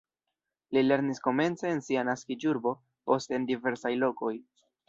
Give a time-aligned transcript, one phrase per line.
[0.77, 2.75] Li lernis komence en sia naskiĝurbo,
[3.11, 4.37] poste en diversaj lokoj.